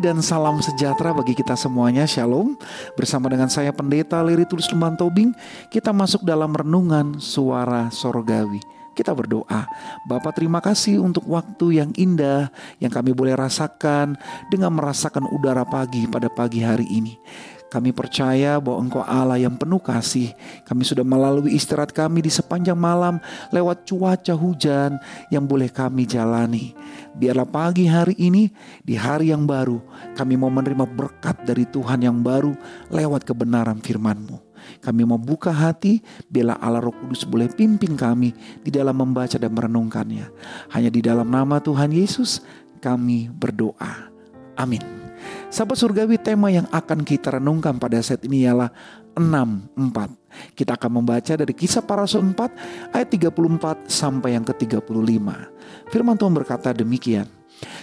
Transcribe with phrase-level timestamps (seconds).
[0.00, 2.04] dan salam sejahtera bagi kita semuanya.
[2.04, 2.56] Shalom.
[2.94, 5.32] Bersama dengan saya Pendeta Leri Tulus Lemban Tobing,
[5.72, 8.60] kita masuk dalam renungan suara sorgawi.
[8.96, 9.68] Kita berdoa,
[10.08, 12.48] Bapak terima kasih untuk waktu yang indah
[12.80, 14.16] yang kami boleh rasakan
[14.48, 17.20] dengan merasakan udara pagi pada pagi hari ini.
[17.66, 20.30] Kami percaya bahwa Engkau Allah yang penuh kasih.
[20.62, 23.18] Kami sudah melalui istirahat kami di sepanjang malam
[23.50, 25.02] lewat cuaca hujan
[25.34, 26.78] yang boleh kami jalani.
[27.18, 28.46] Biarlah pagi hari ini,
[28.86, 29.82] di hari yang baru,
[30.14, 32.54] kami mau menerima berkat dari Tuhan yang baru
[32.92, 34.46] lewat kebenaran firman-Mu.
[34.82, 39.52] Kami mau buka hati, bila Allah Roh Kudus boleh pimpin kami di dalam membaca dan
[39.54, 40.26] merenungkannya.
[40.74, 42.42] Hanya di dalam nama Tuhan Yesus
[42.78, 44.10] kami berdoa.
[44.56, 45.05] Amin.
[45.48, 48.68] Sahabat surgawi tema yang akan kita renungkan pada saat ini ialah
[49.16, 50.52] 64.
[50.52, 55.26] Kita akan membaca dari kisah para rasul 4 ayat 34 sampai yang ke-35.
[55.88, 57.24] Firman Tuhan berkata demikian.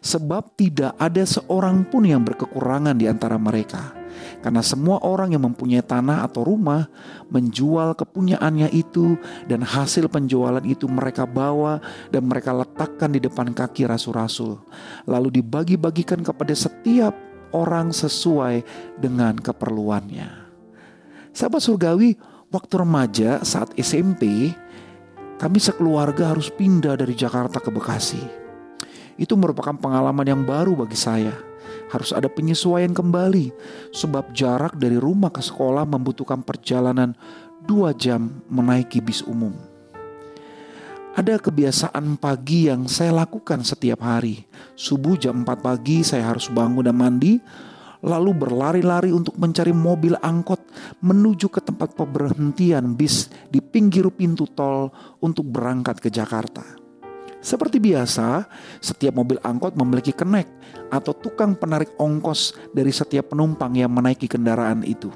[0.00, 3.97] Sebab tidak ada seorang pun yang berkekurangan di antara mereka.
[4.38, 6.86] Karena semua orang yang mempunyai tanah atau rumah
[7.28, 9.18] menjual kepunyaannya itu
[9.50, 11.82] dan hasil penjualan itu mereka bawa
[12.14, 14.62] dan mereka letakkan di depan kaki rasul-rasul.
[15.04, 17.12] Lalu dibagi-bagikan kepada setiap
[17.52, 18.64] orang sesuai
[19.00, 20.48] dengan keperluannya.
[21.32, 22.18] Sahabat surgawi,
[22.50, 24.52] waktu remaja saat SMP,
[25.38, 28.20] kami sekeluarga harus pindah dari Jakarta ke Bekasi.
[29.18, 31.34] Itu merupakan pengalaman yang baru bagi saya.
[31.88, 33.52] Harus ada penyesuaian kembali,
[33.92, 37.16] sebab jarak dari rumah ke sekolah membutuhkan perjalanan
[37.64, 39.52] dua jam menaiki bis umum.
[41.18, 44.46] Ada kebiasaan pagi yang saya lakukan setiap hari.
[44.78, 47.42] Subuh jam 4 pagi saya harus bangun dan mandi,
[48.06, 50.62] lalu berlari-lari untuk mencari mobil angkot
[51.02, 56.87] menuju ke tempat pemberhentian bis di pinggir pintu tol untuk berangkat ke Jakarta.
[57.38, 58.50] Seperti biasa,
[58.82, 60.50] setiap mobil angkot memiliki kenek
[60.90, 65.10] atau tukang penarik ongkos dari setiap penumpang yang menaiki kendaraan itu.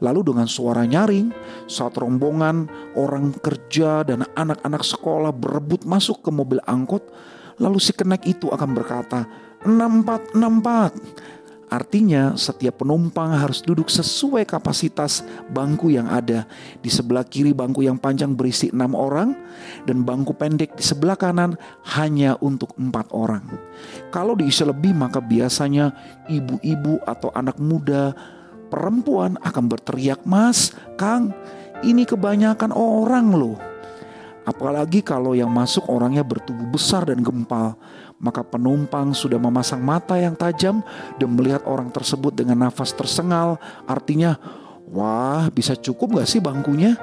[0.00, 1.28] Lalu dengan suara nyaring,
[1.68, 7.04] saat rombongan orang kerja dan anak-anak sekolah berebut masuk ke mobil angkot,
[7.60, 9.28] lalu si kenek itu akan berkata,
[9.66, 11.39] 6464.
[11.70, 15.22] Artinya setiap penumpang harus duduk sesuai kapasitas
[15.54, 16.42] bangku yang ada.
[16.82, 19.38] Di sebelah kiri bangku yang panjang berisi enam orang
[19.86, 21.54] dan bangku pendek di sebelah kanan
[21.94, 23.46] hanya untuk empat orang.
[24.10, 25.94] Kalau diisi lebih maka biasanya
[26.26, 28.18] ibu-ibu atau anak muda
[28.66, 31.30] perempuan akan berteriak, "Mas, Kang,
[31.86, 33.70] ini kebanyakan orang loh."
[34.42, 37.78] Apalagi kalau yang masuk orangnya bertubuh besar dan gempal,
[38.20, 40.84] maka penumpang sudah memasang mata yang tajam
[41.16, 43.56] dan melihat orang tersebut dengan nafas tersengal.
[43.88, 44.36] Artinya,
[44.86, 46.94] wah bisa cukup gak sih bangkunya?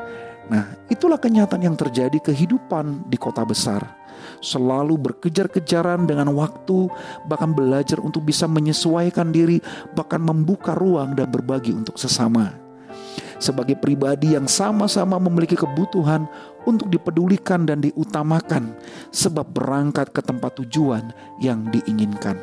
[0.47, 4.07] Nah itulah kenyataan yang terjadi kehidupan di kota besar
[4.41, 6.89] selalu berkejar-kejaran dengan waktu,
[7.25, 9.61] bahkan belajar untuk bisa menyesuaikan diri,
[9.94, 12.53] bahkan membuka ruang dan berbagi untuk sesama.
[13.38, 16.25] Sebagai pribadi yang sama-sama memiliki kebutuhan
[16.67, 18.75] untuk dipedulikan dan diutamakan,
[19.16, 22.35] sebab berangkat ke tempat tujuan yang diinginkan.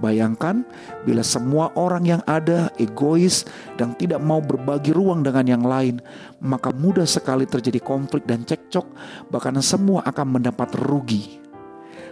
[0.00, 0.64] Bayangkan
[1.04, 3.44] bila semua orang yang ada egois
[3.76, 6.00] dan tidak mau berbagi ruang dengan yang lain,
[6.40, 8.88] maka mudah sekali terjadi konflik dan cekcok,
[9.28, 11.49] bahkan semua akan mendapat rugi.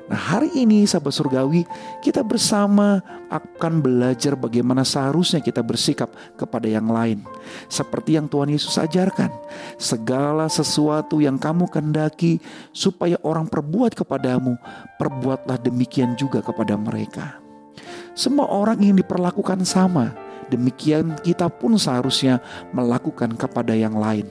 [0.09, 1.69] Nah, hari ini sahabat surgawi,
[2.01, 7.21] kita bersama akan belajar bagaimana seharusnya kita bersikap kepada yang lain.
[7.69, 9.29] Seperti yang Tuhan Yesus ajarkan,
[9.77, 12.41] segala sesuatu yang kamu kendaki
[12.73, 14.57] supaya orang perbuat kepadamu,
[14.97, 17.37] perbuatlah demikian juga kepada mereka.
[18.17, 20.17] Semua orang ingin diperlakukan sama.
[20.49, 22.41] Demikian kita pun seharusnya
[22.73, 24.25] melakukan kepada yang lain.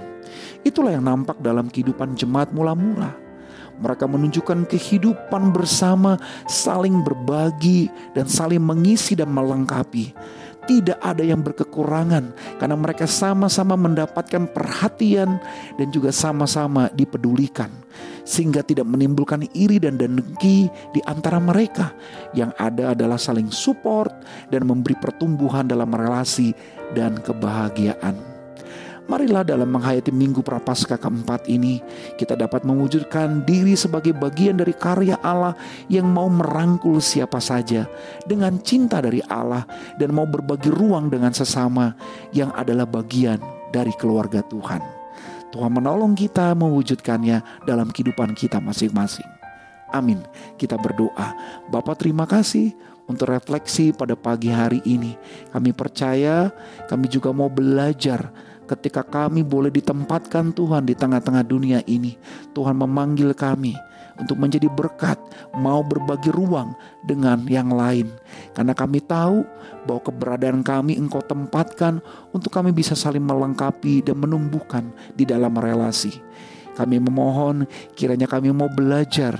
[0.65, 3.26] Itulah yang nampak dalam kehidupan jemaat mula-mula.
[3.77, 6.17] Mereka menunjukkan kehidupan bersama,
[6.49, 10.13] saling berbagi, dan saling mengisi dan melengkapi
[10.67, 15.39] tidak ada yang berkekurangan karena mereka sama-sama mendapatkan perhatian
[15.79, 17.71] dan juga sama-sama dipedulikan
[18.27, 21.95] sehingga tidak menimbulkan iri dan dengki di antara mereka
[22.35, 24.11] yang ada adalah saling support
[24.51, 26.51] dan memberi pertumbuhan dalam relasi
[26.91, 28.36] dan kebahagiaan.
[29.07, 31.79] Marilah dalam menghayati minggu prapaskah keempat ini
[32.19, 35.55] kita dapat mewujudkan diri sebagai bagian dari karya Allah
[35.87, 37.87] yang mau merangkul siapa saja
[38.27, 39.63] dengan cinta dari Allah
[39.95, 41.95] dan mau berbagi ruang dengan sesama
[42.35, 43.39] yang adalah bagian
[43.71, 44.83] dari keluarga Tuhan.
[45.55, 49.27] Tuhan menolong kita mewujudkannya dalam kehidupan kita masing-masing.
[49.95, 50.19] Amin.
[50.59, 51.31] Kita berdoa.
[51.71, 52.75] Bapak terima kasih
[53.07, 55.15] untuk refleksi pada pagi hari ini.
[55.55, 56.51] Kami percaya,
[56.91, 58.27] kami juga mau belajar
[58.67, 62.19] ketika kami boleh ditempatkan Tuhan di tengah-tengah dunia ini.
[62.51, 63.73] Tuhan memanggil kami
[64.17, 65.17] untuk menjadi berkat,
[65.55, 66.73] mau berbagi ruang
[67.05, 68.09] dengan yang lain.
[68.51, 69.45] Karena kami tahu
[69.85, 72.01] bahwa keberadaan kami Engkau tempatkan
[72.33, 76.11] untuk kami bisa saling melengkapi dan menumbuhkan di dalam relasi.
[76.77, 77.65] Kami memohon
[77.97, 79.33] kiranya kami mau belajar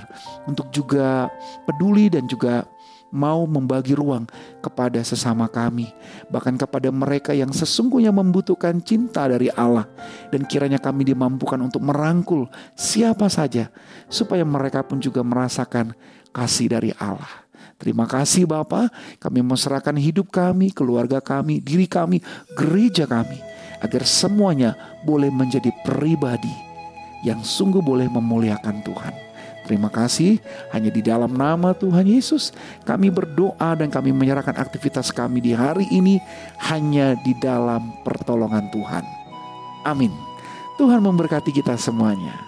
[0.50, 1.30] untuk juga
[1.62, 2.66] peduli dan juga
[3.08, 4.28] mau membagi ruang
[4.60, 5.88] kepada sesama kami,
[6.28, 9.88] bahkan kepada mereka yang sesungguhnya membutuhkan cinta dari Allah,
[10.28, 13.72] dan kiranya kami dimampukan untuk merangkul siapa saja,
[14.12, 15.96] supaya mereka pun juga merasakan
[16.32, 17.48] kasih dari Allah.
[17.78, 18.90] Terima kasih Bapa,
[19.22, 22.18] kami serahkan hidup kami, keluarga kami, diri kami,
[22.58, 23.38] gereja kami,
[23.78, 24.74] agar semuanya
[25.06, 26.50] boleh menjadi pribadi
[27.22, 29.27] yang sungguh boleh memuliakan Tuhan.
[29.68, 30.40] Terima kasih,
[30.72, 32.56] hanya di dalam nama Tuhan Yesus
[32.88, 36.16] kami berdoa dan kami menyerahkan aktivitas kami di hari ini
[36.72, 39.04] hanya di dalam pertolongan Tuhan.
[39.84, 40.08] Amin.
[40.80, 42.47] Tuhan memberkati kita semuanya.